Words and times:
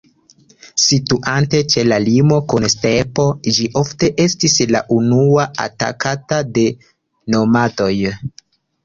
Situante 0.83 1.57
ĉe 1.73 1.83
la 1.89 1.99
limo 2.05 2.39
kun 2.53 2.65
stepo, 2.73 3.25
ĝi 3.57 3.67
ofte 3.81 4.09
estis 4.25 4.57
la 4.77 4.81
unua 4.97 5.45
atakata 5.67 6.41
de 6.57 6.65
nomadoj. 7.35 7.93